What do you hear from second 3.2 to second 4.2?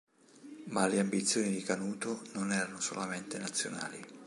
nazionali.